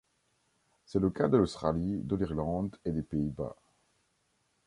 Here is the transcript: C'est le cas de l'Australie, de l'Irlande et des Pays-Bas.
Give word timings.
C'est 0.83 0.97
le 0.97 1.11
cas 1.11 1.27
de 1.27 1.37
l'Australie, 1.37 2.01
de 2.01 2.15
l'Irlande 2.15 2.75
et 2.85 2.91
des 2.91 3.03
Pays-Bas. 3.03 3.55